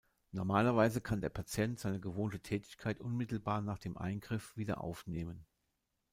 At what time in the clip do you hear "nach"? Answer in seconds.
3.61-3.77